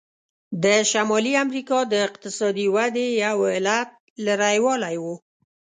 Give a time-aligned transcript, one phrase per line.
[0.63, 3.89] د شمالي امریکا د اقتصادي ودې یو علت
[4.25, 5.05] لرې والی و.